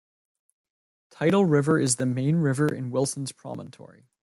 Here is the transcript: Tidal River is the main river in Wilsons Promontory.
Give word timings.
Tidal 1.11 1.45
River 1.45 1.79
is 1.79 1.97
the 1.97 2.07
main 2.07 2.37
river 2.37 2.65
in 2.73 2.89
Wilsons 2.89 3.31
Promontory. 3.31 4.07